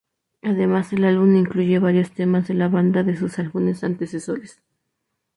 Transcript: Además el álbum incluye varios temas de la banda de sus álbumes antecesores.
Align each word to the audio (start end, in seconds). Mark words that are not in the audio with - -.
Además 0.41 0.91
el 0.93 1.05
álbum 1.05 1.35
incluye 1.35 1.77
varios 1.77 2.09
temas 2.09 2.47
de 2.47 2.55
la 2.55 2.69
banda 2.69 3.03
de 3.03 3.15
sus 3.15 3.37
álbumes 3.37 3.83
antecesores. 3.83 4.59